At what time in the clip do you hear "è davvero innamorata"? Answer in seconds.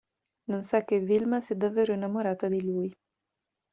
1.53-2.47